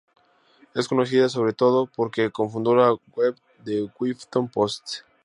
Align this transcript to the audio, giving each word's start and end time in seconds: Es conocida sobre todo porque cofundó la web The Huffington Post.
Es 0.73 0.87
conocida 0.87 1.29
sobre 1.29 1.53
todo 1.53 1.85
porque 1.85 2.31
cofundó 2.31 2.73
la 2.75 2.95
web 3.15 3.35
The 3.63 3.81
Huffington 3.83 4.47
Post. 4.49 5.01